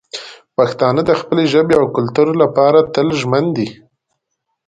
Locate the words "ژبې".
1.53-1.75